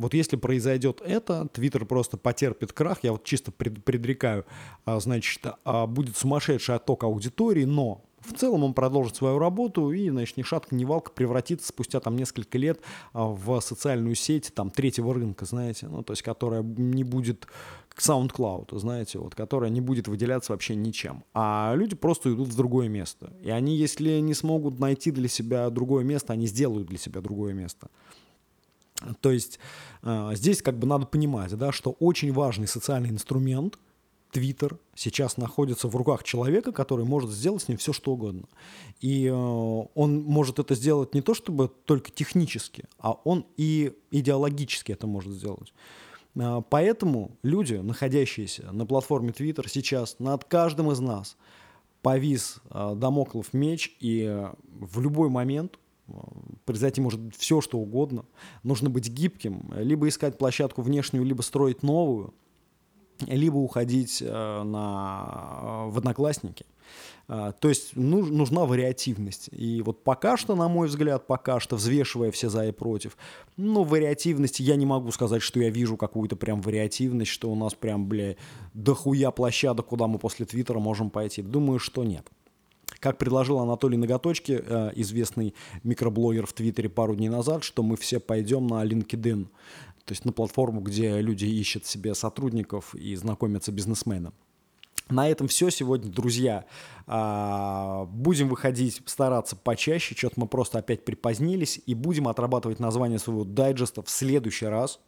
Вот 0.00 0.14
если 0.14 0.36
произойдет 0.36 1.02
это, 1.04 1.46
Твиттер 1.52 1.84
просто 1.84 2.16
потерпит 2.16 2.72
крах, 2.72 3.00
я 3.02 3.12
вот 3.12 3.24
чисто 3.24 3.52
пред, 3.52 3.84
предрекаю, 3.84 4.46
а, 4.86 4.98
значит, 4.98 5.44
а, 5.64 5.86
будет 5.86 6.16
сумасшедший 6.16 6.76
отток 6.76 7.04
аудитории, 7.04 7.64
но 7.64 8.02
в 8.20 8.32
целом 8.34 8.64
он 8.64 8.74
продолжит 8.74 9.16
свою 9.16 9.38
работу 9.38 9.92
и, 9.92 10.08
значит, 10.08 10.36
ни 10.36 10.42
шатка, 10.42 10.74
ни 10.74 10.84
валка 10.84 11.10
превратится 11.10 11.68
спустя 11.68 12.00
там 12.00 12.16
несколько 12.16 12.56
лет 12.56 12.80
а, 13.12 13.26
в 13.26 13.60
социальную 13.60 14.14
сеть 14.14 14.52
там 14.54 14.70
третьего 14.70 15.12
рынка, 15.12 15.44
знаете, 15.44 15.86
ну, 15.88 16.02
то 16.02 16.14
есть 16.14 16.22
которая 16.22 16.62
не 16.62 17.04
будет 17.04 17.46
к 17.90 18.00
SoundCloud, 18.00 18.78
знаете, 18.78 19.18
вот, 19.18 19.34
которая 19.34 19.70
не 19.70 19.80
будет 19.80 20.08
выделяться 20.08 20.52
вообще 20.52 20.74
ничем. 20.74 21.24
А 21.34 21.74
люди 21.76 21.94
просто 21.94 22.32
идут 22.32 22.48
в 22.48 22.56
другое 22.56 22.88
место. 22.88 23.32
И 23.42 23.50
они, 23.50 23.76
если 23.76 24.20
не 24.20 24.34
смогут 24.34 24.78
найти 24.78 25.10
для 25.10 25.28
себя 25.28 25.68
другое 25.70 26.04
место, 26.04 26.32
они 26.32 26.46
сделают 26.46 26.88
для 26.88 26.98
себя 26.98 27.20
другое 27.20 27.52
место. 27.52 27.88
То 29.20 29.30
есть 29.30 29.58
э, 30.02 30.30
здесь 30.34 30.62
как 30.62 30.78
бы 30.78 30.86
надо 30.86 31.06
понимать, 31.06 31.56
да, 31.56 31.72
что 31.72 31.92
очень 31.98 32.32
важный 32.32 32.66
социальный 32.66 33.10
инструмент– 33.10 33.78
Твиттер 34.30 34.78
сейчас 34.94 35.36
находится 35.36 35.88
в 35.88 35.96
руках 35.96 36.22
человека, 36.22 36.72
который 36.72 37.04
может 37.04 37.30
сделать 37.30 37.62
с 37.62 37.68
ним 37.68 37.78
все, 37.78 37.92
что 37.92 38.12
угодно. 38.12 38.44
И 39.00 39.26
э, 39.26 39.32
он 39.32 40.22
может 40.22 40.58
это 40.58 40.74
сделать 40.74 41.14
не 41.14 41.20
то 41.20 41.34
чтобы 41.34 41.68
только 41.84 42.10
технически, 42.10 42.84
а 42.98 43.12
он 43.12 43.46
и 43.56 43.92
идеологически 44.10 44.92
это 44.92 45.06
может 45.06 45.32
сделать. 45.32 45.72
Э, 46.34 46.62
поэтому 46.68 47.36
люди, 47.42 47.74
находящиеся 47.74 48.70
на 48.72 48.86
платформе 48.86 49.32
Твиттер 49.32 49.68
сейчас 49.68 50.18
над 50.18 50.44
каждым 50.44 50.90
из 50.90 51.00
нас 51.00 51.36
повис 52.02 52.60
э, 52.70 52.94
домоклов 52.96 53.52
меч, 53.52 53.96
и 54.00 54.24
э, 54.28 54.52
в 54.80 55.00
любой 55.00 55.28
момент 55.28 55.78
произойти 56.64 57.00
может 57.00 57.20
все, 57.36 57.60
что 57.60 57.78
угодно. 57.78 58.24
Нужно 58.64 58.90
быть 58.90 59.08
гибким, 59.08 59.72
либо 59.76 60.08
искать 60.08 60.38
площадку 60.38 60.82
внешнюю, 60.82 61.24
либо 61.24 61.42
строить 61.42 61.82
новую– 61.82 62.34
либо 63.26 63.56
уходить 63.56 64.22
э, 64.22 64.62
на, 64.62 65.86
в 65.88 65.98
одноклассники. 65.98 66.64
Э, 67.28 67.52
то 67.58 67.68
есть 67.68 67.92
ну, 67.94 68.24
нужна 68.24 68.64
вариативность. 68.64 69.48
И 69.52 69.82
вот 69.82 70.02
пока 70.04 70.36
что, 70.36 70.56
на 70.56 70.68
мой 70.68 70.88
взгляд, 70.88 71.26
пока 71.26 71.60
что, 71.60 71.76
взвешивая 71.76 72.30
все 72.30 72.48
за 72.48 72.66
и 72.66 72.72
против, 72.72 73.16
ну, 73.56 73.84
вариативности 73.84 74.62
я 74.62 74.76
не 74.76 74.86
могу 74.86 75.10
сказать, 75.12 75.42
что 75.42 75.60
я 75.60 75.70
вижу 75.70 75.96
какую-то 75.96 76.36
прям 76.36 76.60
вариативность, 76.60 77.30
что 77.30 77.50
у 77.50 77.54
нас 77.54 77.74
прям, 77.74 78.06
бля, 78.06 78.36
дохуя 78.74 79.30
площадок, 79.30 79.86
куда 79.86 80.06
мы 80.06 80.18
после 80.18 80.46
Твиттера 80.46 80.78
можем 80.78 81.10
пойти. 81.10 81.42
Думаю, 81.42 81.78
что 81.78 82.04
нет. 82.04 82.26
Как 83.00 83.18
предложил 83.18 83.58
Анатолий 83.58 83.96
Ноготочки, 83.96 84.62
э, 84.64 84.92
известный 84.96 85.54
микроблогер 85.82 86.46
в 86.46 86.52
Твиттере 86.52 86.88
пару 86.88 87.16
дней 87.16 87.30
назад, 87.30 87.64
что 87.64 87.82
мы 87.82 87.96
все 87.96 88.20
пойдем 88.20 88.66
на 88.66 88.84
LinkedIn 88.84 89.48
то 90.10 90.12
есть 90.12 90.24
на 90.24 90.32
платформу, 90.32 90.80
где 90.80 91.20
люди 91.20 91.44
ищут 91.44 91.86
себе 91.86 92.16
сотрудников 92.16 92.96
и 92.96 93.14
знакомятся 93.14 93.70
бизнесменам. 93.70 94.34
На 95.08 95.28
этом 95.28 95.46
все 95.46 95.70
сегодня, 95.70 96.10
друзья. 96.10 96.64
А, 97.06 98.06
будем 98.06 98.48
выходить, 98.48 99.02
стараться 99.06 99.54
почаще. 99.54 100.16
Что-то 100.16 100.40
мы 100.40 100.48
просто 100.48 100.78
опять 100.78 101.04
припозднились. 101.04 101.80
И 101.86 101.94
будем 101.94 102.26
отрабатывать 102.26 102.80
название 102.80 103.20
своего 103.20 103.44
дайджеста 103.44 104.02
в 104.02 104.10
следующий 104.10 104.66
раз. 104.66 104.98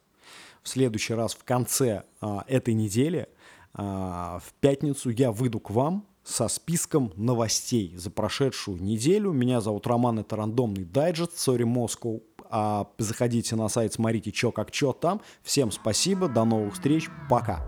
В 0.61 0.69
следующий 0.69 1.15
раз 1.15 1.33
в 1.33 1.43
конце 1.43 2.03
а, 2.21 2.45
этой 2.47 2.73
недели. 2.73 3.27
А, 3.73 4.39
в 4.39 4.53
пятницу 4.61 5.09
я 5.09 5.33
выйду 5.33 5.59
к 5.59 5.69
вам 5.69 6.05
со 6.23 6.47
списком 6.47 7.11
новостей 7.15 7.93
за 7.95 8.09
прошедшую 8.09 8.81
неделю. 8.81 9.31
Меня 9.31 9.61
зовут 9.61 9.87
Роман, 9.87 10.19
это 10.19 10.35
рандомный 10.35 10.85
дайджест, 10.85 11.37
сори, 11.37 11.63
Москва. 11.63 12.19
А 12.49 12.87
заходите 12.97 13.55
на 13.55 13.67
сайт, 13.67 13.93
смотрите, 13.93 14.31
что 14.33 14.51
как 14.51 14.71
чё 14.71 14.93
там. 14.93 15.21
Всем 15.41 15.71
спасибо, 15.71 16.27
до 16.27 16.45
новых 16.45 16.73
встреч. 16.73 17.09
Пока. 17.29 17.67